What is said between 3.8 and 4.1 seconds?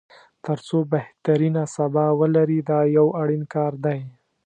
دی.